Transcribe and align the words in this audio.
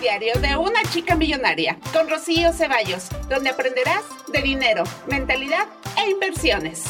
diario 0.00 0.32
de 0.40 0.56
una 0.56 0.82
chica 0.90 1.14
millonaria 1.14 1.76
con 1.92 2.08
Rocío 2.08 2.54
Ceballos, 2.54 3.10
donde 3.28 3.50
aprenderás 3.50 4.02
de 4.32 4.40
dinero, 4.40 4.84
mentalidad 5.06 5.66
e 6.02 6.10
inversiones. 6.10 6.84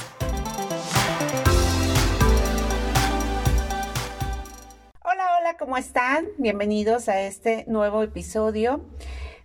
Hola, 5.03 5.25
hola, 5.41 5.57
¿cómo 5.59 5.77
están? 5.77 6.29
Bienvenidos 6.39 7.09
a 7.09 7.21
este 7.23 7.65
nuevo 7.67 8.05
episodio 8.05 8.87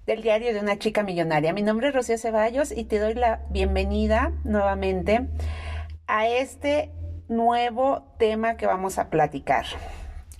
del 0.05 0.21
diario 0.21 0.53
de 0.53 0.59
una 0.59 0.77
chica 0.77 1.01
millonaria. 1.01 1.51
Mi 1.51 1.63
nombre 1.63 1.87
es 1.87 1.95
Rocío 1.95 2.19
Ceballos 2.19 2.71
y 2.71 2.83
te 2.83 2.99
doy 2.99 3.15
la 3.15 3.41
bienvenida 3.49 4.31
nuevamente 4.43 5.27
a 6.05 6.27
este 6.27 6.91
nuevo 7.29 8.13
tema 8.19 8.57
que 8.57 8.67
vamos 8.67 8.99
a 8.99 9.09
platicar. 9.09 9.65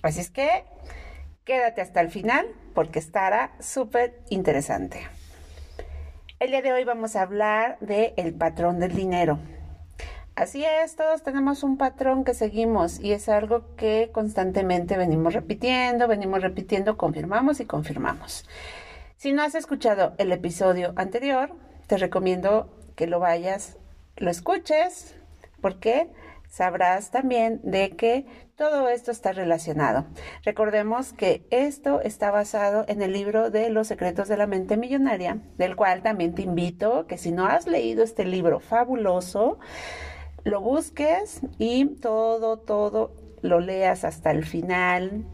Así 0.02 0.20
es 0.20 0.30
que 0.30 0.64
quédate 1.44 1.80
hasta 1.80 2.00
el 2.00 2.10
final 2.10 2.46
porque 2.76 2.98
estará 2.98 3.52
súper 3.58 4.20
interesante. 4.28 5.08
El 6.38 6.50
día 6.50 6.60
de 6.60 6.74
hoy 6.74 6.84
vamos 6.84 7.16
a 7.16 7.22
hablar 7.22 7.78
de 7.80 8.12
el 8.18 8.34
patrón 8.34 8.78
del 8.80 8.94
dinero. 8.94 9.38
Así 10.34 10.62
es, 10.62 10.94
todos 10.94 11.22
tenemos 11.22 11.62
un 11.62 11.78
patrón 11.78 12.22
que 12.22 12.34
seguimos 12.34 13.00
y 13.00 13.12
es 13.12 13.30
algo 13.30 13.74
que 13.76 14.10
constantemente 14.12 14.98
venimos 14.98 15.32
repitiendo, 15.32 16.06
venimos 16.06 16.42
repitiendo, 16.42 16.98
confirmamos 16.98 17.60
y 17.60 17.64
confirmamos. 17.64 18.46
Si 19.16 19.32
no 19.32 19.42
has 19.42 19.54
escuchado 19.54 20.12
el 20.18 20.30
episodio 20.30 20.92
anterior, 20.96 21.54
te 21.86 21.96
recomiendo 21.96 22.68
que 22.94 23.06
lo 23.06 23.20
vayas, 23.20 23.78
lo 24.18 24.30
escuches, 24.30 25.14
porque 25.62 26.10
sabrás 26.56 27.10
también 27.10 27.60
de 27.64 27.90
que 27.90 28.24
todo 28.56 28.88
esto 28.88 29.10
está 29.10 29.32
relacionado. 29.32 30.06
Recordemos 30.42 31.12
que 31.12 31.46
esto 31.50 32.00
está 32.00 32.30
basado 32.30 32.86
en 32.88 33.02
el 33.02 33.12
libro 33.12 33.50
de 33.50 33.68
Los 33.68 33.88
secretos 33.88 34.26
de 34.26 34.38
la 34.38 34.46
mente 34.46 34.78
millonaria, 34.78 35.38
del 35.58 35.76
cual 35.76 36.00
también 36.00 36.34
te 36.34 36.40
invito 36.40 37.06
que 37.06 37.18
si 37.18 37.30
no 37.30 37.44
has 37.44 37.66
leído 37.66 38.02
este 38.02 38.24
libro 38.24 38.58
fabuloso, 38.58 39.58
lo 40.44 40.62
busques 40.62 41.42
y 41.58 41.84
todo, 41.96 42.56
todo 42.56 43.12
lo 43.42 43.60
leas 43.60 44.04
hasta 44.04 44.30
el 44.30 44.46
final 44.46 45.26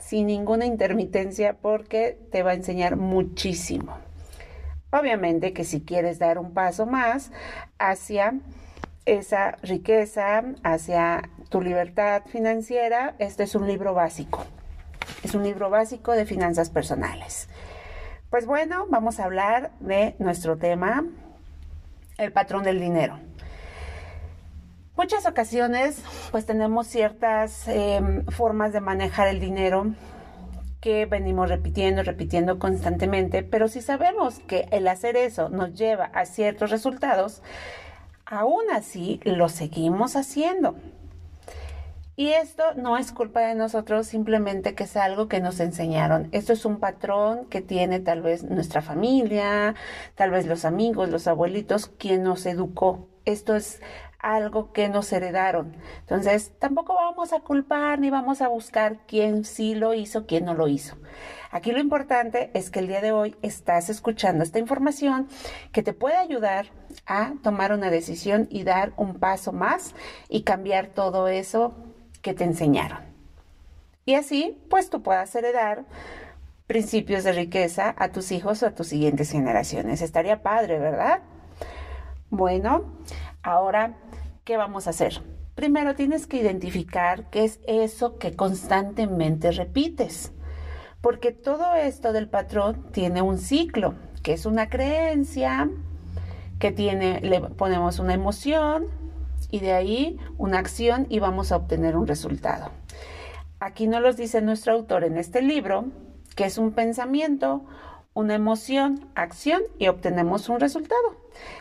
sin 0.00 0.26
ninguna 0.26 0.66
intermitencia 0.66 1.56
porque 1.56 2.18
te 2.32 2.42
va 2.42 2.50
a 2.50 2.54
enseñar 2.54 2.96
muchísimo. 2.96 3.96
Obviamente 4.90 5.52
que 5.52 5.62
si 5.62 5.82
quieres 5.82 6.18
dar 6.18 6.36
un 6.38 6.52
paso 6.52 6.84
más 6.84 7.30
hacia 7.78 8.34
esa 9.06 9.56
riqueza, 9.62 10.42
hacia 10.62 11.28
tu 11.48 11.60
libertad 11.60 12.22
financiera, 12.26 13.14
este 13.18 13.42
es 13.42 13.54
un 13.54 13.66
libro 13.66 13.94
básico. 13.94 14.44
Es 15.22 15.34
un 15.34 15.42
libro 15.42 15.70
básico 15.70 16.12
de 16.12 16.26
finanzas 16.26 16.70
personales. 16.70 17.48
Pues 18.30 18.46
bueno, 18.46 18.86
vamos 18.88 19.20
a 19.20 19.24
hablar 19.24 19.70
de 19.80 20.16
nuestro 20.18 20.56
tema, 20.56 21.04
el 22.18 22.32
patrón 22.32 22.64
del 22.64 22.80
dinero. 22.80 23.18
Muchas 24.96 25.26
ocasiones, 25.26 26.02
pues 26.30 26.46
tenemos 26.46 26.86
ciertas 26.86 27.66
em, 27.68 28.24
formas 28.26 28.72
de 28.72 28.80
manejar 28.80 29.28
el 29.28 29.40
dinero 29.40 29.94
que 30.80 31.06
venimos 31.06 31.48
repitiendo, 31.48 32.02
repitiendo 32.02 32.58
constantemente, 32.58 33.42
pero 33.42 33.68
si 33.68 33.80
sabemos 33.80 34.38
que 34.40 34.68
el 34.70 34.86
hacer 34.86 35.16
eso 35.16 35.48
nos 35.48 35.72
lleva 35.74 36.04
a 36.06 36.26
ciertos 36.26 36.70
resultados, 36.70 37.42
aún 38.26 38.64
así 38.72 39.20
lo 39.24 39.48
seguimos 39.48 40.16
haciendo. 40.16 40.76
Y 42.16 42.28
esto 42.28 42.62
no 42.76 42.96
es 42.96 43.10
culpa 43.10 43.40
de 43.40 43.56
nosotros, 43.56 44.06
simplemente 44.06 44.76
que 44.76 44.84
es 44.84 44.96
algo 44.96 45.26
que 45.26 45.40
nos 45.40 45.58
enseñaron. 45.58 46.28
Esto 46.30 46.52
es 46.52 46.64
un 46.64 46.78
patrón 46.78 47.46
que 47.46 47.60
tiene 47.60 47.98
tal 47.98 48.22
vez 48.22 48.44
nuestra 48.44 48.82
familia, 48.82 49.74
tal 50.14 50.30
vez 50.30 50.46
los 50.46 50.64
amigos, 50.64 51.08
los 51.08 51.26
abuelitos, 51.26 51.88
quien 51.88 52.22
nos 52.22 52.46
educó. 52.46 53.08
Esto 53.24 53.56
es 53.56 53.80
algo 54.20 54.72
que 54.72 54.88
nos 54.88 55.12
heredaron. 55.12 55.76
Entonces, 56.00 56.52
tampoco 56.60 56.94
vamos 56.94 57.32
a 57.32 57.40
culpar 57.40 57.98
ni 57.98 58.10
vamos 58.10 58.42
a 58.42 58.48
buscar 58.48 58.98
quién 59.08 59.44
sí 59.44 59.74
lo 59.74 59.92
hizo, 59.92 60.24
quién 60.26 60.44
no 60.44 60.54
lo 60.54 60.68
hizo. 60.68 60.96
Aquí 61.54 61.70
lo 61.70 61.78
importante 61.78 62.50
es 62.52 62.68
que 62.68 62.80
el 62.80 62.88
día 62.88 63.00
de 63.00 63.12
hoy 63.12 63.36
estás 63.40 63.88
escuchando 63.88 64.42
esta 64.42 64.58
información 64.58 65.28
que 65.70 65.84
te 65.84 65.92
puede 65.92 66.16
ayudar 66.16 66.66
a 67.06 67.34
tomar 67.44 67.72
una 67.72 67.90
decisión 67.90 68.48
y 68.50 68.64
dar 68.64 68.92
un 68.96 69.20
paso 69.20 69.52
más 69.52 69.94
y 70.28 70.42
cambiar 70.42 70.88
todo 70.88 71.28
eso 71.28 71.76
que 72.22 72.34
te 72.34 72.42
enseñaron. 72.42 72.98
Y 74.04 74.14
así, 74.14 74.60
pues 74.68 74.90
tú 74.90 75.04
puedas 75.04 75.32
heredar 75.36 75.84
principios 76.66 77.22
de 77.22 77.30
riqueza 77.30 77.94
a 77.98 78.08
tus 78.08 78.32
hijos 78.32 78.64
o 78.64 78.66
a 78.66 78.74
tus 78.74 78.88
siguientes 78.88 79.30
generaciones. 79.30 80.02
Estaría 80.02 80.42
padre, 80.42 80.80
¿verdad? 80.80 81.20
Bueno, 82.30 82.96
ahora 83.44 83.94
¿qué 84.42 84.56
vamos 84.56 84.88
a 84.88 84.90
hacer? 84.90 85.22
Primero 85.54 85.94
tienes 85.94 86.26
que 86.26 86.38
identificar 86.38 87.30
qué 87.30 87.44
es 87.44 87.60
eso 87.68 88.18
que 88.18 88.34
constantemente 88.34 89.52
repites, 89.52 90.32
porque 91.04 91.32
todo 91.32 91.74
esto 91.74 92.14
del 92.14 92.30
patrón 92.30 92.86
tiene 92.90 93.20
un 93.20 93.36
ciclo, 93.36 93.92
que 94.22 94.32
es 94.32 94.46
una 94.46 94.70
creencia, 94.70 95.68
que 96.58 96.72
tiene, 96.72 97.20
le 97.20 97.42
ponemos 97.42 97.98
una 97.98 98.14
emoción 98.14 98.86
y 99.50 99.60
de 99.60 99.74
ahí 99.74 100.18
una 100.38 100.60
acción 100.60 101.06
y 101.10 101.18
vamos 101.18 101.52
a 101.52 101.56
obtener 101.56 101.98
un 101.98 102.06
resultado. 102.06 102.70
Aquí 103.60 103.86
nos 103.86 104.00
lo 104.00 104.14
dice 104.14 104.40
nuestro 104.40 104.72
autor 104.72 105.04
en 105.04 105.18
este 105.18 105.42
libro, 105.42 105.84
que 106.36 106.46
es 106.46 106.56
un 106.56 106.72
pensamiento, 106.72 107.66
una 108.14 108.34
emoción, 108.34 109.06
acción 109.14 109.60
y 109.78 109.88
obtenemos 109.88 110.48
un 110.48 110.58
resultado. 110.58 111.16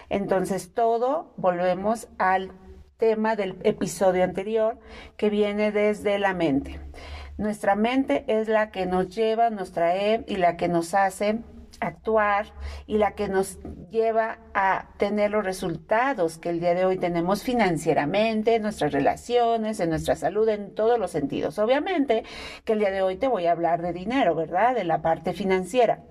Entonces 0.07 0.73
todo 0.73 1.33
volvemos 1.35 2.07
al 2.17 2.53
tema 2.95 3.35
del 3.35 3.57
episodio 3.63 4.23
anterior 4.23 4.77
que 5.17 5.29
viene 5.29 5.73
desde 5.73 6.17
la 6.17 6.33
mente. 6.33 6.79
Nuestra 7.37 7.75
mente 7.75 8.23
es 8.27 8.47
la 8.47 8.71
que 8.71 8.85
nos 8.85 9.09
lleva, 9.09 9.49
nos 9.49 9.71
trae 9.71 10.23
y 10.27 10.35
la 10.35 10.55
que 10.55 10.67
nos 10.67 10.93
hace 10.93 11.39
actuar 11.79 12.53
y 12.85 12.97
la 12.97 13.13
que 13.13 13.27
nos 13.27 13.59
lleva 13.89 14.37
a 14.53 14.89
tener 14.97 15.31
los 15.31 15.43
resultados 15.43 16.37
que 16.37 16.49
el 16.49 16.59
día 16.59 16.75
de 16.75 16.85
hoy 16.85 16.97
tenemos 16.97 17.43
financieramente, 17.43 18.55
en 18.55 18.61
nuestras 18.61 18.91
relaciones, 18.93 19.79
en 19.79 19.89
nuestra 19.89 20.15
salud, 20.15 20.47
en 20.47 20.73
todos 20.75 20.99
los 20.99 21.11
sentidos. 21.11 21.59
Obviamente 21.59 22.23
que 22.63 22.73
el 22.73 22.79
día 22.79 22.91
de 22.91 23.01
hoy 23.01 23.17
te 23.17 23.27
voy 23.27 23.47
a 23.47 23.51
hablar 23.51 23.81
de 23.81 23.93
dinero, 23.93 24.35
¿verdad? 24.35 24.75
De 24.75 24.83
la 24.83 25.01
parte 25.01 25.33
financiera. 25.33 26.03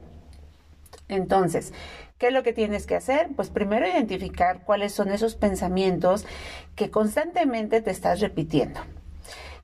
Entonces, 1.08 1.72
¿Qué 2.22 2.28
es 2.28 2.34
lo 2.34 2.44
que 2.44 2.52
tienes 2.52 2.86
que 2.86 2.94
hacer? 2.94 3.30
Pues 3.34 3.50
primero 3.50 3.84
identificar 3.84 4.62
cuáles 4.64 4.92
son 4.92 5.10
esos 5.10 5.34
pensamientos 5.34 6.24
que 6.76 6.88
constantemente 6.88 7.82
te 7.82 7.90
estás 7.90 8.20
repitiendo. 8.20 8.78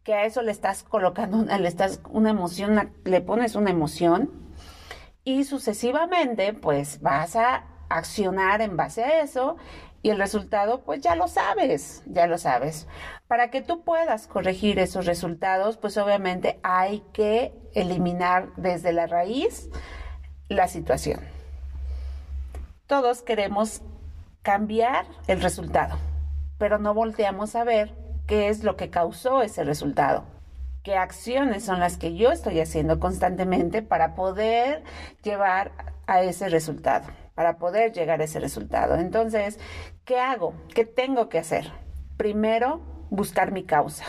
Que 0.08 0.14
a 0.14 0.24
eso 0.24 0.41
le 0.41 0.52
estás 0.52 0.84
colocando, 0.84 1.44
le 1.44 1.69
estás 1.69 2.00
una 2.08 2.30
emoción, 2.30 2.94
le 3.04 3.20
pones 3.20 3.56
una 3.56 3.69
emoción 3.69 4.30
y 5.22 5.44
sucesivamente 5.44 6.54
pues 6.54 7.02
vas 7.02 7.36
a 7.36 7.66
accionar 7.91 8.62
en 8.62 8.74
base 8.74 9.04
a 9.04 9.20
eso 9.20 9.58
y 10.00 10.08
el 10.08 10.16
resultado 10.16 10.80
pues 10.80 11.02
ya 11.02 11.14
lo 11.14 11.28
sabes, 11.28 12.02
ya 12.06 12.26
lo 12.26 12.38
sabes. 12.38 12.86
Para 13.26 13.50
que 13.50 13.60
tú 13.60 13.84
puedas 13.84 14.28
corregir 14.28 14.78
esos 14.78 15.04
resultados 15.04 15.76
pues 15.76 15.98
obviamente 15.98 16.58
hay 16.62 17.04
que 17.12 17.52
eliminar 17.75 18.48
desde 18.56 18.94
la 18.94 19.06
raíz 19.08 19.69
la 20.48 20.69
situación 20.69 21.20
todos 22.86 23.20
queremos 23.20 23.82
cambiar 24.40 25.04
el 25.26 25.42
resultado, 25.42 25.98
pero 26.56 26.78
no 26.78 26.94
volteamos 26.94 27.54
a 27.54 27.64
ver 27.64 28.07
qué 28.28 28.49
es 28.49 28.62
lo 28.62 28.77
que 28.77 28.91
causó 28.91 29.43
ese 29.43 29.65
resultado. 29.65 30.22
¿Qué 30.84 30.94
acciones 30.94 31.65
son 31.65 31.81
las 31.81 31.97
que 31.97 32.15
yo 32.15 32.31
estoy 32.31 32.61
haciendo 32.61 33.00
constantemente 33.00 33.82
para 33.82 34.14
poder 34.14 34.85
llevar 35.25 35.73
a 36.06 36.23
ese 36.23 36.49
resultado? 36.49 37.08
Para 37.35 37.58
poder 37.58 37.93
llegar 37.93 38.20
a 38.20 38.25
ese 38.25 38.38
resultado. 38.38 38.94
Entonces, 38.94 39.58
¿qué 40.05 40.20
hago? 40.20 40.55
¿Qué 40.73 40.85
tengo 40.85 41.29
que 41.29 41.38
hacer? 41.38 41.73
Primero, 42.17 42.81
buscar 43.11 43.50
mi 43.50 43.64
causa. 43.64 44.05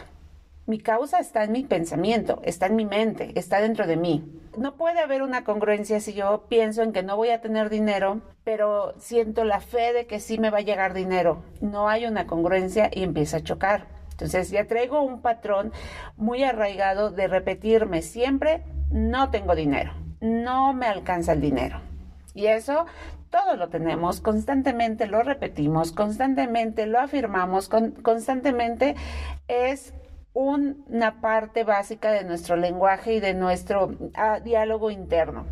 Mi 0.67 0.79
causa 0.79 1.19
está 1.19 1.43
en 1.43 1.53
mi 1.53 1.63
pensamiento, 1.63 2.41
está 2.43 2.67
en 2.67 2.75
mi 2.75 2.85
mente, 2.85 3.31
está 3.35 3.59
dentro 3.59 3.87
de 3.87 3.97
mí 3.97 4.39
no 4.59 4.75
puede 4.75 4.99
haber 4.99 5.21
una 5.21 5.43
congruencia 5.43 5.99
si 5.99 6.13
yo 6.13 6.45
pienso 6.49 6.81
en 6.81 6.91
que 6.91 7.03
no 7.03 7.15
voy 7.15 7.29
a 7.29 7.41
tener 7.41 7.69
dinero, 7.69 8.21
pero 8.43 8.93
siento 8.99 9.45
la 9.45 9.61
fe 9.61 9.93
de 9.93 10.05
que 10.05 10.19
sí 10.19 10.37
me 10.37 10.49
va 10.49 10.59
a 10.59 10.61
llegar 10.61 10.93
dinero. 10.93 11.43
No 11.61 11.87
hay 11.87 12.05
una 12.05 12.27
congruencia 12.27 12.89
y 12.91 13.03
empieza 13.03 13.37
a 13.37 13.43
chocar. 13.43 13.98
Entonces 14.19 14.51
ya 14.51 14.67
traigo 14.67 15.01
un 15.01 15.21
patrón 15.21 15.71
muy 16.17 16.43
arraigado 16.43 17.09
de 17.09 17.29
repetirme 17.29 18.01
siempre, 18.01 18.63
no 18.91 19.29
tengo 19.29 19.55
dinero, 19.55 19.93
no 20.19 20.73
me 20.73 20.87
alcanza 20.87 21.31
el 21.31 21.39
dinero. 21.39 21.79
Y 22.33 22.47
eso 22.47 22.85
todos 23.29 23.57
lo 23.57 23.69
tenemos, 23.69 24.19
constantemente 24.19 25.07
lo 25.07 25.23
repetimos, 25.23 25.93
constantemente 25.93 26.85
lo 26.85 26.99
afirmamos, 26.99 27.69
constantemente 27.69 28.95
es 29.47 29.93
una 30.33 31.21
parte 31.21 31.63
básica 31.63 32.11
de 32.11 32.25
nuestro 32.25 32.57
lenguaje 32.57 33.13
y 33.13 33.19
de 33.21 33.33
nuestro 33.33 33.95
ah, 34.15 34.41
diálogo 34.41 34.91
interno. 34.91 35.45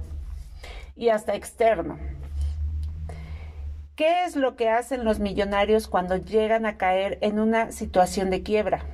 y 0.98 1.10
hasta 1.10 1.36
externo. 1.36 1.98
¿Qué 3.98 4.26
es 4.26 4.36
lo 4.36 4.56
que 4.56 4.70
hacen 4.70 5.04
los 5.04 5.18
millonarios 5.20 5.88
cuando 5.88 6.18
llegan 6.18 6.68
a 6.68 6.78
caer 6.78 7.18
en 7.22 7.40
una 7.40 7.72
situación 7.72 8.30
de 8.30 8.44
quiebra? 8.44 8.86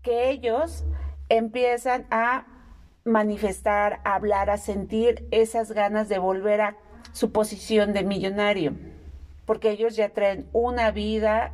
Que 0.00 0.30
ellos 0.30 0.84
empiezan 1.28 2.06
a 2.10 2.46
manifestar, 3.04 4.00
a 4.04 4.14
hablar, 4.14 4.48
a 4.48 4.56
sentir 4.56 5.28
esas 5.30 5.72
ganas 5.72 6.08
de 6.08 6.16
volver 6.16 6.62
a 6.62 6.76
su 7.12 7.32
posición 7.32 7.92
de 7.92 8.02
millonario, 8.02 8.72
porque 9.44 9.68
ellos 9.68 9.94
ya 9.94 10.08
traen 10.08 10.48
una 10.54 10.90
vida 10.90 11.52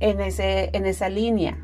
en, 0.00 0.22
ese, 0.22 0.70
en 0.72 0.86
esa 0.86 1.10
línea. 1.10 1.58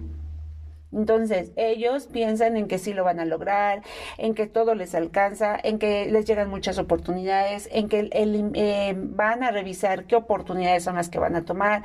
Entonces, 0.92 1.52
ellos 1.56 2.06
piensan 2.06 2.56
en 2.56 2.68
que 2.68 2.78
sí 2.78 2.92
lo 2.92 3.04
van 3.04 3.20
a 3.20 3.24
lograr, 3.24 3.82
en 4.18 4.34
que 4.34 4.46
todo 4.46 4.74
les 4.74 4.94
alcanza, 4.94 5.58
en 5.62 5.78
que 5.78 6.10
les 6.10 6.26
llegan 6.26 6.50
muchas 6.50 6.78
oportunidades, 6.78 7.68
en 7.72 7.88
que 7.88 8.10
eh, 8.12 8.94
van 8.96 9.42
a 9.42 9.50
revisar 9.50 10.04
qué 10.04 10.16
oportunidades 10.16 10.84
son 10.84 10.96
las 10.96 11.08
que 11.08 11.18
van 11.18 11.36
a 11.36 11.44
tomar, 11.44 11.82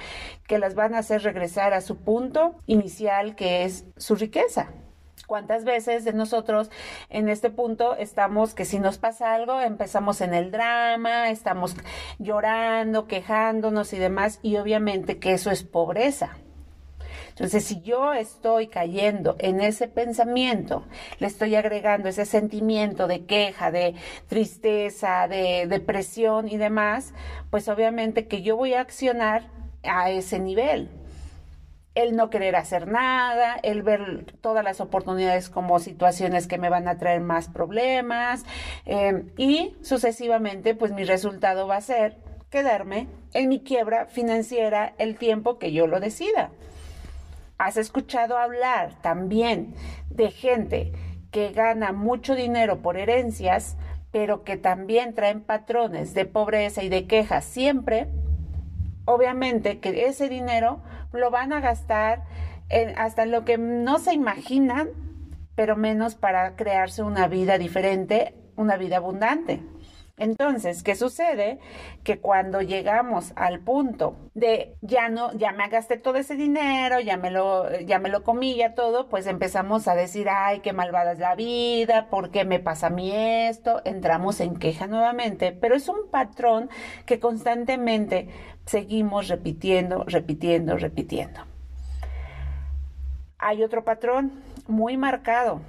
que 0.48 0.60
las 0.60 0.76
van 0.76 0.96
a 0.96 1.00
hacer 1.00 1.24
regresar 1.24 1.74
a 1.74 1.82
su 1.82 1.98
punto 1.98 2.56
inicial, 2.68 3.36
que 3.36 3.64
es 3.64 3.86
su 3.98 4.16
riqueza. 4.16 4.70
¿Cuántas 5.28 5.66
veces 5.66 6.06
de 6.06 6.14
nosotros 6.14 6.72
en 7.10 7.28
este 7.28 7.50
punto 7.50 7.98
estamos 7.98 8.54
que 8.54 8.64
si 8.64 8.80
nos 8.80 8.98
pasa 8.98 9.36
algo 9.36 9.60
empezamos 9.60 10.22
en 10.22 10.34
el 10.34 10.52
drama, 10.52 11.30
estamos 11.30 11.76
llorando, 12.18 13.08
quejándonos 13.08 13.92
y 13.92 13.98
demás 13.98 14.40
y 14.42 14.56
obviamente 14.56 15.20
que 15.20 15.34
eso 15.34 15.52
es 15.52 15.64
pobreza. 15.64 16.38
Entonces, 17.38 17.66
si 17.66 17.82
yo 17.82 18.14
estoy 18.14 18.66
cayendo 18.66 19.36
en 19.38 19.62
ese 19.62 19.88
pensamiento, 19.88 20.88
le 21.20 21.28
estoy 21.28 21.54
agregando 21.54 22.10
ese 22.10 22.26
sentimiento 22.26 23.06
de 23.06 23.26
queja, 23.26 23.70
de 23.70 23.94
tristeza, 24.28 25.28
de 25.28 25.68
depresión 25.68 26.48
y 26.50 26.58
demás, 26.58 27.14
pues 27.52 27.70
obviamente 27.70 28.28
que 28.28 28.42
yo 28.42 28.58
voy 28.58 28.74
a 28.74 28.82
accionar 28.82 29.52
a 29.84 30.10
ese 30.10 30.40
nivel 30.40 30.90
el 31.94 32.16
no 32.16 32.32
querer 32.32 32.56
hacer 32.56 32.88
nada, 32.88 33.56
el 33.62 33.84
ver 33.84 34.34
todas 34.42 34.64
las 34.64 34.82
oportunidades 34.82 35.50
como 35.50 35.78
situaciones 35.78 36.48
que 36.48 36.58
me 36.58 36.70
van 36.70 36.88
a 36.88 36.98
traer 36.98 37.22
más 37.22 37.50
problemas 37.50 38.46
eh, 38.86 39.26
y 39.38 39.76
sucesivamente 39.84 40.74
pues 40.74 40.92
mi 40.92 41.04
resultado 41.04 41.68
va 41.68 41.78
a 41.78 41.82
ser 41.82 42.18
quedarme 42.50 43.08
en 43.34 43.50
mi 43.50 43.62
quiebra 43.62 44.08
financiera 44.08 44.96
el 44.98 45.18
tiempo 45.18 45.60
que 45.60 45.72
yo 45.72 45.86
lo 45.86 46.00
decida. 46.00 46.50
¿Has 47.58 47.78
escuchado 47.78 48.38
hablar 48.38 48.94
también 49.02 49.74
de 50.10 50.30
gente 50.30 50.94
que 51.32 51.52
gana 51.52 51.92
mucho 51.92 52.36
dinero 52.36 52.84
por 52.84 52.98
herencias, 52.98 53.78
pero 54.12 54.44
que 54.44 54.58
también 54.58 55.16
traen 55.16 55.42
patrones 55.42 56.14
de 56.14 56.26
pobreza 56.26 56.84
y 56.84 56.90
de 56.90 57.08
quejas 57.08 57.46
siempre? 57.46 58.10
Obviamente 59.06 59.80
que 59.80 60.06
ese 60.06 60.30
dinero 60.30 60.84
lo 61.12 61.32
van 61.32 61.52
a 61.52 61.60
gastar 61.60 62.26
en 62.70 62.98
hasta 63.00 63.26
lo 63.26 63.44
que 63.44 63.58
no 63.58 63.98
se 63.98 64.14
imaginan, 64.14 64.90
pero 65.56 65.76
menos 65.76 66.14
para 66.14 66.56
crearse 66.56 67.02
una 67.02 67.28
vida 67.28 67.58
diferente, 67.58 68.36
una 68.56 68.78
vida 68.78 68.98
abundante. 68.98 69.62
Entonces, 70.20 70.82
¿qué 70.82 70.96
sucede? 70.96 71.60
Que 72.04 72.20
cuando 72.20 72.62
llegamos 72.64 73.34
al 73.36 73.60
punto 73.60 74.18
de 74.34 74.76
ya 74.82 75.10
no, 75.10 75.32
ya 75.34 75.52
me 75.52 75.70
gasté 75.70 75.98
todo 75.98 76.16
ese 76.16 76.36
dinero, 76.36 77.00
ya 77.00 77.18
me 77.18 77.30
lo, 77.30 77.70
ya 77.82 78.00
me 78.00 78.10
lo 78.10 78.24
comí, 78.24 78.56
ya 78.56 78.74
todo, 78.74 79.10
pues 79.10 79.28
empezamos 79.28 79.88
a 79.88 79.94
decir, 79.94 80.28
ay, 80.28 80.62
qué 80.62 80.74
malvada 80.74 81.12
es 81.12 81.20
la 81.20 81.36
vida, 81.36 82.08
¿por 82.10 82.32
qué 82.32 82.46
me 82.46 82.60
pasa 82.60 82.88
a 82.88 82.90
mí 82.90 83.12
esto? 83.14 83.80
Entramos 83.86 84.40
en 84.40 84.56
queja 84.58 84.88
nuevamente, 84.88 85.52
pero 85.52 85.76
es 85.76 85.88
un 85.88 86.10
patrón 86.10 86.72
que 87.06 87.20
constantemente 87.20 88.28
seguimos 88.66 89.28
repitiendo, 89.28 90.04
repitiendo, 90.08 90.78
repitiendo. 90.78 91.42
Hay 93.38 93.62
otro 93.62 93.84
patrón 93.84 94.32
muy 94.68 94.98
marcado, 94.98 95.62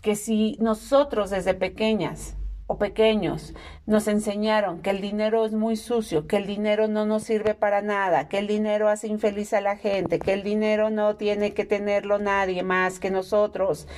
que 0.00 0.16
si 0.16 0.56
nosotros 0.58 1.28
desde 1.28 1.52
pequeñas 1.52 2.37
o 2.68 2.76
pequeños 2.76 3.54
nos 3.86 4.06
enseñaron 4.08 4.82
que 4.82 4.90
el 4.90 5.00
dinero 5.00 5.46
es 5.46 5.52
muy 5.52 5.74
sucio, 5.74 6.26
que 6.26 6.36
el 6.36 6.46
dinero 6.46 6.86
no 6.86 7.06
nos 7.06 7.22
sirve 7.22 7.54
para 7.54 7.80
nada, 7.80 8.28
que 8.28 8.38
el 8.38 8.46
dinero 8.46 8.90
hace 8.90 9.08
infeliz 9.08 9.54
a 9.54 9.62
la 9.62 9.76
gente, 9.76 10.18
que 10.18 10.34
el 10.34 10.42
dinero 10.42 10.90
no 10.90 11.16
tiene 11.16 11.54
que 11.54 11.64
tenerlo 11.64 12.18
nadie 12.18 12.62
más 12.62 13.00
que 13.00 13.10
nosotros, 13.10 13.88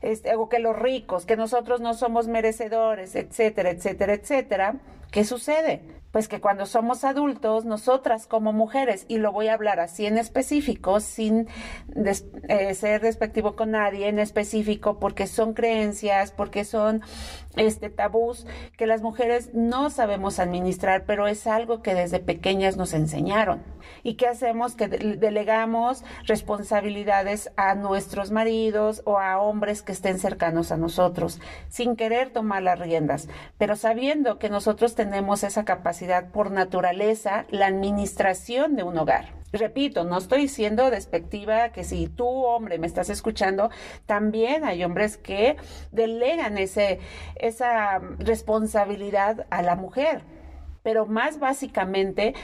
este, 0.00 0.36
o 0.36 0.48
que 0.48 0.60
los 0.60 0.78
ricos, 0.78 1.26
que 1.26 1.36
nosotros 1.36 1.80
no 1.80 1.92
somos 1.92 2.28
merecedores, 2.28 3.16
etcétera, 3.16 3.70
etcétera, 3.70 4.14
etcétera, 4.14 4.76
¿qué 5.10 5.24
sucede? 5.24 5.82
Pues 6.14 6.28
que 6.28 6.40
cuando 6.40 6.64
somos 6.64 7.02
adultos, 7.02 7.64
nosotras 7.64 8.28
como 8.28 8.52
mujeres, 8.52 9.04
y 9.08 9.18
lo 9.18 9.32
voy 9.32 9.48
a 9.48 9.54
hablar 9.54 9.80
así 9.80 10.06
en 10.06 10.16
específico, 10.16 11.00
sin 11.00 11.48
eh, 11.96 12.74
ser 12.74 13.00
despectivo 13.00 13.56
con 13.56 13.72
nadie 13.72 14.06
en 14.06 14.20
específico, 14.20 15.00
porque 15.00 15.26
son 15.26 15.54
creencias, 15.54 16.30
porque 16.30 16.64
son 16.64 17.02
este 17.56 17.90
tabús 17.90 18.46
que 18.76 18.86
las 18.86 19.02
mujeres 19.02 19.50
no 19.54 19.90
sabemos 19.90 20.38
administrar, 20.38 21.04
pero 21.04 21.26
es 21.26 21.48
algo 21.48 21.82
que 21.82 21.94
desde 21.94 22.20
pequeñas 22.20 22.76
nos 22.76 22.94
enseñaron. 22.94 23.64
¿Y 24.02 24.14
qué 24.14 24.28
hacemos? 24.28 24.74
Que 24.76 24.88
delegamos 24.88 26.04
responsabilidades 26.26 27.50
a 27.56 27.74
nuestros 27.74 28.30
maridos 28.30 29.02
o 29.04 29.18
a 29.18 29.38
hombres 29.40 29.82
que 29.82 29.92
estén 29.92 30.18
cercanos 30.18 30.72
a 30.72 30.76
nosotros, 30.76 31.40
sin 31.68 31.96
querer 31.96 32.30
tomar 32.30 32.62
las 32.62 32.78
riendas, 32.78 33.28
pero 33.58 33.76
sabiendo 33.76 34.38
que 34.38 34.48
nosotros 34.48 34.94
tenemos 34.94 35.42
esa 35.42 35.64
capacidad 35.64 36.03
por 36.32 36.50
naturaleza 36.50 37.46
la 37.50 37.66
administración 37.66 38.76
de 38.76 38.82
un 38.82 38.98
hogar. 38.98 39.32
Repito, 39.52 40.02
no 40.02 40.18
estoy 40.18 40.48
siendo 40.48 40.90
despectiva 40.90 41.68
que 41.68 41.84
si 41.84 42.08
tú, 42.08 42.26
hombre, 42.26 42.78
me 42.78 42.88
estás 42.88 43.08
escuchando, 43.08 43.70
también 44.04 44.64
hay 44.64 44.82
hombres 44.82 45.16
que 45.16 45.56
delegan 45.92 46.58
ese, 46.58 46.98
esa 47.36 48.00
responsabilidad 48.18 49.46
a 49.50 49.62
la 49.62 49.76
mujer. 49.76 50.22
Pero 50.82 51.06
más 51.06 51.38
básicamente, 51.38 52.34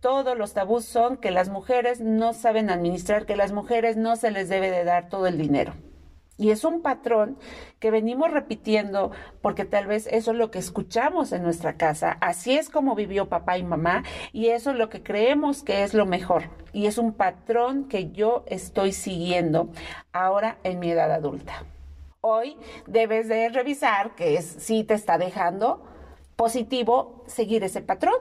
todos 0.00 0.36
los 0.38 0.54
tabús 0.54 0.86
son 0.86 1.18
que 1.18 1.30
las 1.30 1.50
mujeres 1.50 2.00
no 2.00 2.32
saben 2.32 2.70
administrar, 2.70 3.26
que 3.26 3.36
las 3.36 3.52
mujeres 3.52 3.98
no 3.98 4.16
se 4.16 4.30
les 4.30 4.48
debe 4.48 4.70
de 4.70 4.84
dar 4.84 5.10
todo 5.10 5.26
el 5.26 5.36
dinero. 5.36 5.74
Y 6.38 6.50
es 6.50 6.64
un 6.64 6.82
patrón 6.82 7.38
que 7.78 7.90
venimos 7.90 8.30
repitiendo 8.30 9.10
porque 9.40 9.64
tal 9.64 9.86
vez 9.86 10.06
eso 10.08 10.32
es 10.32 10.36
lo 10.36 10.50
que 10.50 10.58
escuchamos 10.58 11.32
en 11.32 11.42
nuestra 11.42 11.76
casa. 11.76 12.18
Así 12.20 12.56
es 12.56 12.68
como 12.68 12.94
vivió 12.94 13.28
papá 13.28 13.56
y 13.56 13.62
mamá 13.62 14.04
y 14.32 14.48
eso 14.48 14.70
es 14.70 14.76
lo 14.76 14.90
que 14.90 15.02
creemos 15.02 15.62
que 15.62 15.82
es 15.82 15.94
lo 15.94 16.04
mejor. 16.04 16.44
Y 16.72 16.86
es 16.86 16.98
un 16.98 17.14
patrón 17.14 17.88
que 17.88 18.10
yo 18.10 18.44
estoy 18.46 18.92
siguiendo 18.92 19.70
ahora 20.12 20.58
en 20.62 20.78
mi 20.78 20.90
edad 20.90 21.10
adulta. 21.10 21.64
Hoy 22.20 22.56
debes 22.86 23.28
de 23.28 23.48
revisar 23.48 24.14
que 24.14 24.42
si 24.42 24.84
te 24.84 24.94
está 24.94 25.16
dejando 25.16 25.84
positivo 26.36 27.24
seguir 27.26 27.64
ese 27.64 27.80
patrón. 27.80 28.16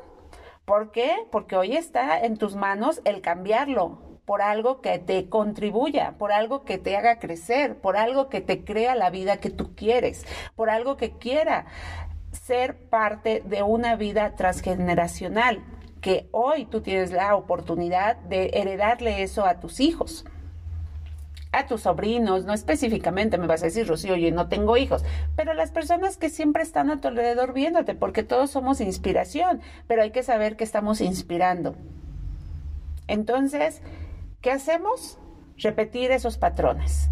¿Por 0.63 0.91
qué? 0.91 1.11
Porque 1.31 1.55
hoy 1.57 1.75
está 1.75 2.19
en 2.21 2.37
tus 2.37 2.55
manos 2.55 3.01
el 3.03 3.21
cambiarlo, 3.21 3.99
por 4.25 4.41
algo 4.41 4.81
que 4.81 4.97
te 4.99 5.29
contribuya, 5.29 6.15
por 6.17 6.31
algo 6.31 6.63
que 6.63 6.77
te 6.77 6.97
haga 6.97 7.19
crecer, 7.19 7.77
por 7.77 7.95
algo 7.97 8.29
que 8.29 8.41
te 8.41 8.63
crea 8.63 8.95
la 8.95 9.09
vida 9.09 9.37
que 9.37 9.49
tú 9.49 9.75
quieres, 9.75 10.25
por 10.55 10.69
algo 10.69 10.97
que 10.97 11.11
quiera 11.11 11.65
ser 12.31 12.75
parte 12.89 13.41
de 13.45 13.63
una 13.63 13.95
vida 13.95 14.35
transgeneracional, 14.35 15.63
que 16.01 16.27
hoy 16.31 16.65
tú 16.65 16.81
tienes 16.81 17.11
la 17.11 17.35
oportunidad 17.35 18.17
de 18.17 18.51
heredarle 18.53 19.23
eso 19.23 19.45
a 19.45 19.59
tus 19.59 19.79
hijos 19.79 20.25
a 21.55 21.67
tus 21.67 21.81
sobrinos, 21.81 22.45
no 22.45 22.53
específicamente 22.53 23.37
me 23.37 23.47
vas 23.47 23.61
a 23.61 23.67
decir, 23.67 23.87
Rocío, 23.87 24.15
yo 24.15 24.29
no 24.31 24.49
tengo 24.49 24.75
hijos, 24.77 25.03
pero 25.35 25.53
las 25.53 25.71
personas 25.71 26.17
que 26.17 26.29
siempre 26.29 26.63
están 26.63 26.89
a 26.89 26.99
tu 26.99 27.07
alrededor 27.07 27.53
viéndote, 27.53 27.95
porque 27.95 28.23
todos 28.23 28.51
somos 28.51 28.81
inspiración, 28.81 29.61
pero 29.87 30.01
hay 30.01 30.11
que 30.11 30.23
saber 30.23 30.57
que 30.57 30.65
estamos 30.65 30.99
inspirando. 30.99 31.75
Entonces, 33.07 33.81
¿Qué 34.45 34.51
hacemos? 34.51 35.17
Repetir 35.57 36.11
esos 36.11 36.37
patrones. 36.37 37.09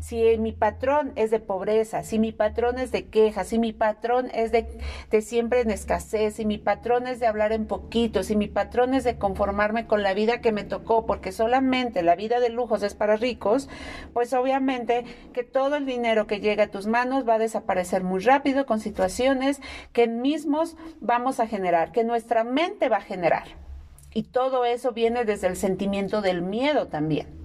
Si 0.00 0.38
mi 0.38 0.52
patrón 0.52 1.12
es 1.14 1.30
de 1.30 1.38
pobreza, 1.38 2.02
si 2.04 2.18
mi 2.18 2.32
patrón 2.32 2.78
es 2.78 2.90
de 2.90 3.08
quejas, 3.08 3.48
si 3.48 3.58
mi 3.58 3.74
patrón 3.74 4.30
es 4.32 4.50
de, 4.50 4.66
siempre 5.20 5.60
en 5.60 5.70
escasez, 5.70 6.36
si 6.36 6.46
mi 6.46 6.56
patrón 6.56 7.06
es 7.06 7.20
de 7.20 7.26
hablar 7.26 7.52
en 7.52 7.66
poquito, 7.66 8.22
si 8.22 8.34
mi 8.34 8.48
patrón 8.48 8.94
es 8.94 9.04
de 9.04 9.18
conformarme 9.18 9.86
con 9.86 10.02
la 10.02 10.14
vida 10.14 10.40
que 10.40 10.52
me 10.52 10.64
tocó, 10.64 11.04
porque 11.04 11.32
solamente 11.32 12.02
la 12.02 12.16
vida 12.16 12.40
de 12.40 12.48
lujos 12.48 12.82
es 12.82 12.94
para 12.94 13.16
ricos, 13.16 13.68
pues 14.14 14.32
obviamente 14.32 15.04
que 15.34 15.44
todo 15.44 15.76
el 15.76 15.84
dinero 15.84 16.26
que 16.26 16.40
llega 16.40 16.64
a 16.64 16.70
tus 16.70 16.86
manos 16.86 17.28
va 17.28 17.34
a 17.34 17.38
desaparecer 17.38 18.04
muy 18.04 18.20
rápido 18.20 18.64
con 18.64 18.80
situaciones 18.80 19.60
que 19.92 20.08
mismos 20.08 20.78
vamos 20.98 21.40
a 21.40 21.46
generar, 21.46 21.92
que 21.92 22.04
nuestra 22.04 22.42
mente 22.42 22.88
va 22.88 22.96
a 22.96 23.02
generar. 23.02 23.59
Y 24.12 24.24
todo 24.24 24.64
eso 24.64 24.92
viene 24.92 25.24
desde 25.24 25.46
el 25.46 25.56
sentimiento 25.56 26.20
del 26.20 26.42
miedo 26.42 26.88
también. 26.88 27.40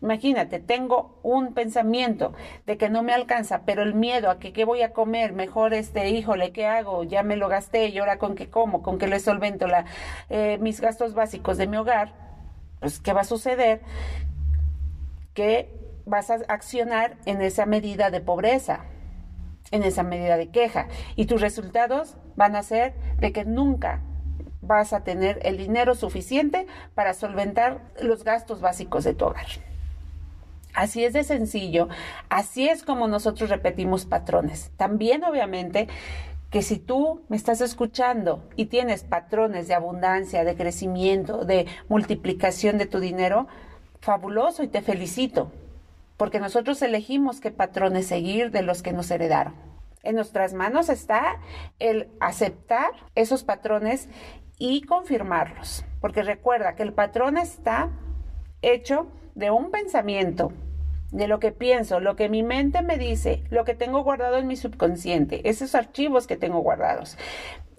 Imagínate, 0.00 0.60
tengo 0.60 1.18
un 1.24 1.54
pensamiento 1.54 2.32
de 2.66 2.76
que 2.76 2.88
no 2.88 3.02
me 3.02 3.12
alcanza, 3.12 3.62
pero 3.64 3.82
el 3.82 3.94
miedo 3.94 4.30
a 4.30 4.38
que 4.38 4.52
qué 4.52 4.64
voy 4.64 4.82
a 4.82 4.92
comer, 4.92 5.32
mejor 5.32 5.74
este, 5.74 6.08
híjole, 6.10 6.52
¿qué 6.52 6.66
hago? 6.66 7.02
Ya 7.02 7.24
me 7.24 7.36
lo 7.36 7.48
gasté 7.48 7.88
y 7.88 7.98
ahora 7.98 8.18
con 8.18 8.36
qué 8.36 8.48
como, 8.48 8.82
con 8.82 8.98
qué 8.98 9.08
le 9.08 9.18
solvento 9.18 9.66
la, 9.66 9.86
eh, 10.30 10.58
mis 10.60 10.80
gastos 10.80 11.14
básicos 11.14 11.58
de 11.58 11.66
mi 11.66 11.76
hogar, 11.76 12.12
pues 12.78 13.00
¿qué 13.00 13.12
va 13.12 13.22
a 13.22 13.24
suceder? 13.24 13.80
Que 15.34 15.68
vas 16.06 16.30
a 16.30 16.38
accionar 16.46 17.16
en 17.26 17.42
esa 17.42 17.66
medida 17.66 18.10
de 18.10 18.20
pobreza, 18.20 18.84
en 19.72 19.82
esa 19.82 20.04
medida 20.04 20.36
de 20.36 20.50
queja, 20.50 20.86
y 21.16 21.26
tus 21.26 21.40
resultados 21.40 22.16
van 22.36 22.54
a 22.54 22.62
ser 22.62 22.94
de 23.18 23.32
que 23.32 23.44
nunca 23.44 24.00
vas 24.68 24.92
a 24.92 25.02
tener 25.02 25.40
el 25.42 25.56
dinero 25.56 25.96
suficiente 25.96 26.68
para 26.94 27.14
solventar 27.14 27.80
los 28.00 28.22
gastos 28.22 28.60
básicos 28.60 29.02
de 29.02 29.14
tu 29.14 29.24
hogar. 29.24 29.46
Así 30.74 31.04
es 31.04 31.12
de 31.12 31.24
sencillo, 31.24 31.88
así 32.28 32.68
es 32.68 32.84
como 32.84 33.08
nosotros 33.08 33.50
repetimos 33.50 34.04
patrones. 34.04 34.70
También 34.76 35.24
obviamente 35.24 35.88
que 36.50 36.62
si 36.62 36.78
tú 36.78 37.22
me 37.28 37.36
estás 37.36 37.60
escuchando 37.60 38.48
y 38.54 38.66
tienes 38.66 39.02
patrones 39.02 39.66
de 39.66 39.74
abundancia, 39.74 40.44
de 40.44 40.54
crecimiento, 40.54 41.44
de 41.44 41.66
multiplicación 41.88 42.78
de 42.78 42.86
tu 42.86 43.00
dinero, 43.00 43.48
fabuloso 44.00 44.62
y 44.62 44.68
te 44.68 44.80
felicito, 44.80 45.50
porque 46.16 46.40
nosotros 46.40 46.80
elegimos 46.82 47.40
qué 47.40 47.50
patrones 47.50 48.06
seguir 48.06 48.50
de 48.50 48.62
los 48.62 48.82
que 48.82 48.92
nos 48.92 49.10
heredaron. 49.10 49.54
En 50.02 50.14
nuestras 50.14 50.54
manos 50.54 50.88
está 50.88 51.36
el 51.80 52.08
aceptar 52.20 52.90
esos 53.14 53.42
patrones 53.42 54.08
y 54.58 54.82
confirmarlos, 54.82 55.84
porque 56.00 56.22
recuerda 56.22 56.74
que 56.74 56.82
el 56.82 56.92
patrón 56.92 57.36
está 57.36 57.90
hecho 58.62 59.06
de 59.34 59.50
un 59.50 59.70
pensamiento, 59.70 60.52
de 61.10 61.28
lo 61.28 61.38
que 61.38 61.52
pienso, 61.52 62.00
lo 62.00 62.16
que 62.16 62.28
mi 62.28 62.42
mente 62.42 62.82
me 62.82 62.98
dice, 62.98 63.44
lo 63.50 63.64
que 63.64 63.74
tengo 63.74 64.02
guardado 64.02 64.36
en 64.36 64.46
mi 64.46 64.56
subconsciente, 64.56 65.48
esos 65.48 65.74
archivos 65.74 66.26
que 66.26 66.36
tengo 66.36 66.60
guardados. 66.60 67.16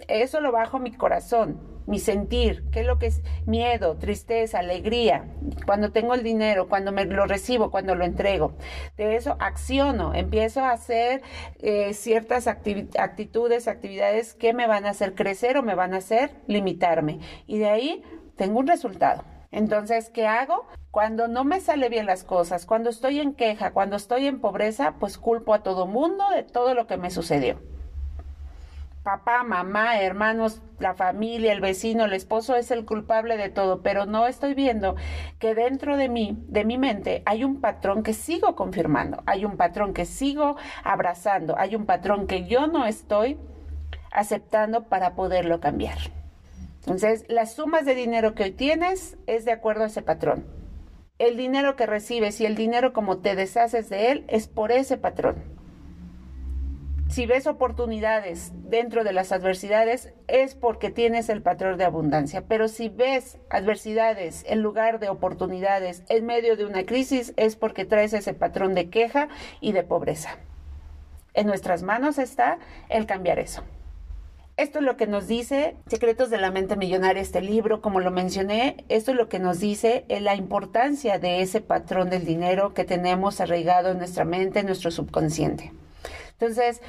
Eso 0.08 0.40
lo 0.40 0.52
bajo 0.52 0.80
mi 0.80 0.92
corazón, 0.92 1.60
mi 1.90 1.98
sentir, 1.98 2.64
qué 2.72 2.82
es 2.82 2.86
lo 2.86 3.00
que 3.00 3.08
es 3.08 3.24
miedo, 3.48 3.98
tristeza, 3.98 4.60
alegría, 4.60 5.26
cuando 5.66 5.92
tengo 5.92 6.14
el 6.14 6.22
dinero, 6.22 6.70
cuando 6.70 6.92
me 6.92 7.04
lo 7.06 7.26
recibo, 7.26 7.72
cuando 7.72 7.96
lo 7.96 8.06
entrego. 8.06 8.54
De 8.96 9.16
eso 9.16 9.36
acciono, 9.40 10.14
empiezo 10.14 10.64
a 10.64 10.72
hacer 10.72 11.24
eh, 11.60 11.94
ciertas 11.96 12.46
actitudes, 12.48 13.68
actividades 13.68 14.36
que 14.36 14.54
me 14.54 14.68
van 14.68 14.86
a 14.86 14.92
hacer 14.92 15.16
crecer 15.16 15.58
o 15.58 15.64
me 15.64 15.74
van 15.74 15.96
a 15.96 15.98
hacer 15.98 16.30
limitarme. 16.46 17.20
Y 17.48 17.58
de 17.58 17.70
ahí 17.70 18.04
tengo 18.36 18.60
un 18.60 18.68
resultado. 18.68 19.24
Entonces, 19.52 20.12
¿qué 20.12 20.28
hago? 20.28 20.68
Cuando 20.92 21.28
no 21.28 21.44
me 21.44 21.60
sale 21.60 21.90
bien 21.90 22.06
las 22.06 22.24
cosas, 22.24 22.68
cuando 22.68 22.92
estoy 22.92 23.20
en 23.20 23.34
queja, 23.34 23.72
cuando 23.72 23.96
estoy 23.96 24.28
en 24.28 24.42
pobreza, 24.42 24.96
pues 25.00 25.18
culpo 25.18 25.56
a 25.56 25.64
todo 25.64 25.88
mundo 25.88 26.24
de 26.36 26.44
todo 26.44 26.76
lo 26.76 26.86
que 26.86 26.98
me 26.98 27.10
sucedió. 27.10 27.60
Papá, 29.04 29.44
mamá, 29.44 30.02
hermanos, 30.02 30.62
la 30.78 30.94
familia, 30.94 31.54
el 31.54 31.62
vecino, 31.62 32.04
el 32.04 32.12
esposo 32.12 32.58
es 32.58 32.70
el 32.70 32.86
culpable 32.86 33.38
de 33.38 33.48
todo, 33.48 33.82
pero 33.82 34.06
no 34.06 34.28
estoy 34.28 34.54
viendo 34.54 34.98
que 35.40 35.56
dentro 35.56 35.96
de 35.96 36.10
mí, 36.10 36.38
de 36.50 36.66
mi 36.66 36.78
mente, 36.78 37.24
hay 37.26 37.46
un 37.46 37.62
patrón 37.62 38.04
que 38.04 38.14
sigo 38.14 38.58
confirmando, 38.58 39.24
hay 39.26 39.46
un 39.46 39.56
patrón 39.56 39.94
que 39.94 40.06
sigo 40.06 40.58
abrazando, 40.84 41.58
hay 41.58 41.76
un 41.76 41.86
patrón 41.86 42.28
que 42.28 42.46
yo 42.46 42.68
no 42.68 42.86
estoy 42.86 43.38
aceptando 44.12 44.90
para 44.90 45.16
poderlo 45.16 45.62
cambiar. 45.62 45.98
Entonces, 46.82 47.24
las 47.30 47.54
sumas 47.54 47.86
de 47.86 47.96
dinero 47.96 48.36
que 48.36 48.44
hoy 48.44 48.52
tienes 48.52 49.18
es 49.28 49.46
de 49.46 49.54
acuerdo 49.54 49.84
a 49.84 49.88
ese 49.88 50.02
patrón. 50.02 50.46
El 51.20 51.38
dinero 51.38 51.78
que 51.78 51.86
recibes 51.86 52.42
y 52.42 52.46
el 52.46 52.56
dinero 52.56 52.92
como 52.92 53.20
te 53.20 53.36
deshaces 53.36 53.90
de 53.90 54.12
él 54.12 54.26
es 54.28 54.50
por 54.50 54.74
ese 54.74 54.98
patrón. 54.98 55.59
Si 57.10 57.26
ves 57.26 57.48
oportunidades 57.48 58.52
dentro 58.54 59.04
de 59.04 59.14
las 59.14 59.32
adversidades 59.32 60.14
es 60.28 60.54
porque 60.54 60.92
tienes 60.92 61.30
el 61.30 61.42
patrón 61.42 61.80
de 61.80 61.84
abundancia, 61.84 62.44
pero 62.48 62.68
si 62.68 62.88
ves 62.88 63.40
adversidades 63.50 64.46
en 64.48 64.62
lugar 64.62 65.00
de 65.00 65.10
oportunidades 65.10 66.04
en 66.08 66.28
medio 66.28 66.56
de 66.56 66.66
una 66.66 66.86
crisis 66.86 67.34
es 67.36 67.56
porque 67.56 67.84
traes 67.84 68.14
ese 68.14 68.36
patrón 68.36 68.76
de 68.76 68.92
queja 68.92 69.28
y 69.60 69.72
de 69.72 69.82
pobreza. 69.82 70.38
En 71.34 71.48
nuestras 71.48 71.82
manos 71.82 72.20
está 72.20 72.60
el 72.90 73.08
cambiar 73.08 73.40
eso. 73.40 73.64
Esto 74.56 74.78
es 74.78 74.86
lo 74.86 74.96
que 74.96 75.08
nos 75.08 75.28
dice 75.28 75.78
Secretos 75.88 76.30
de 76.30 76.38
la 76.38 76.52
Mente 76.52 76.76
Millonaria, 76.76 77.24
este 77.24 77.42
libro, 77.42 77.82
como 77.82 78.02
lo 78.02 78.12
mencioné, 78.12 78.86
esto 78.88 79.12
es 79.12 79.18
lo 79.18 79.30
que 79.30 79.40
nos 79.40 79.60
dice 79.60 80.06
la 80.10 80.36
importancia 80.36 81.18
de 81.18 81.42
ese 81.42 81.60
patrón 81.60 82.12
del 82.12 82.24
dinero 82.24 82.76
que 82.76 82.84
tenemos 82.84 83.42
arraigado 83.42 83.90
en 83.90 83.98
nuestra 83.98 84.26
mente, 84.26 84.60
en 84.60 84.68
nuestro 84.68 84.92
subconsciente. 84.92 85.72
Entonces, 86.40 86.82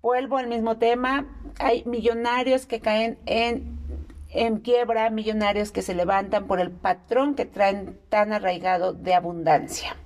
vuelvo 0.00 0.36
al 0.36 0.46
mismo 0.46 0.78
tema, 0.78 1.26
hay 1.58 1.84
millonarios 1.84 2.66
que 2.66 2.80
caen 2.80 3.18
en 3.26 3.76
en 4.30 4.58
quiebra, 4.58 5.08
millonarios 5.08 5.72
que 5.72 5.82
se 5.82 5.94
levantan 5.94 6.46
por 6.46 6.60
el 6.60 6.70
patrón 6.70 7.34
que 7.34 7.46
traen 7.46 7.98
tan 8.08 8.32
arraigado 8.32 8.92
de 8.92 9.14
abundancia. 9.14 9.96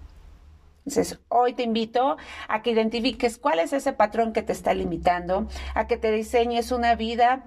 Entonces, 0.87 1.19
hoy 1.29 1.53
te 1.53 1.63
invito 1.63 2.17
a 2.49 2.63
que 2.63 2.71
identifiques 2.71 3.39
cuál 3.39 3.59
es 3.59 3.73
ese 3.73 3.93
patrón 3.93 4.33
que 4.33 4.43
te 4.43 4.53
está 4.53 4.73
limitando, 4.73 5.47
a 5.75 5.87
que 5.87 5.97
te 5.97 6.11
diseñes 6.11 6.73
una 6.73 6.95
vida 6.95 7.45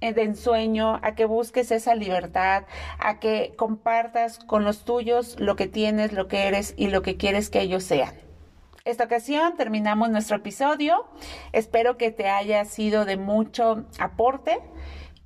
de 0.00 0.22
ensueño, 0.22 1.00
a 1.02 1.14
que 1.14 1.24
busques 1.24 1.70
esa 1.70 1.94
libertad, 1.94 2.64
a 2.98 3.18
que 3.18 3.54
compartas 3.56 4.38
con 4.38 4.64
los 4.64 4.84
tuyos 4.84 5.38
lo 5.40 5.56
que 5.56 5.66
tienes, 5.66 6.12
lo 6.12 6.28
que 6.28 6.46
eres 6.46 6.74
y 6.76 6.88
lo 6.88 7.02
que 7.02 7.16
quieres 7.16 7.50
que 7.50 7.60
ellos 7.60 7.84
sean. 7.84 8.27
Esta 8.88 9.04
ocasión 9.04 9.54
terminamos 9.54 10.08
nuestro 10.08 10.36
episodio. 10.36 11.06
Espero 11.52 11.98
que 11.98 12.10
te 12.10 12.30
haya 12.30 12.64
sido 12.64 13.04
de 13.04 13.18
mucho 13.18 13.84
aporte. 13.98 14.60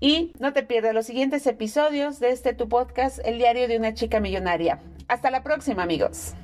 Y 0.00 0.32
no 0.40 0.52
te 0.52 0.64
pierdas 0.64 0.92
los 0.92 1.06
siguientes 1.06 1.46
episodios 1.46 2.18
de 2.18 2.30
este 2.30 2.54
tu 2.54 2.68
podcast, 2.68 3.20
El 3.24 3.38
diario 3.38 3.68
de 3.68 3.78
una 3.78 3.94
chica 3.94 4.18
millonaria. 4.18 4.80
Hasta 5.06 5.30
la 5.30 5.44
próxima, 5.44 5.84
amigos. 5.84 6.34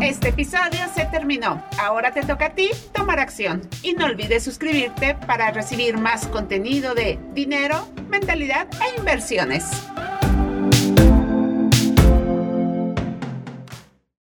Este 0.00 0.28
episodio 0.28 0.80
se 0.94 1.04
terminó. 1.04 1.62
Ahora 1.78 2.10
te 2.14 2.22
toca 2.22 2.46
a 2.46 2.54
ti 2.54 2.70
tomar 2.94 3.20
acción. 3.20 3.68
Y 3.82 3.92
no 3.92 4.06
olvides 4.06 4.44
suscribirte 4.44 5.14
para 5.14 5.50
recibir 5.50 5.98
más 5.98 6.26
contenido 6.28 6.94
de 6.94 7.18
dinero, 7.34 7.86
mentalidad 8.08 8.66
e 8.80 8.98
inversiones. 8.98 9.66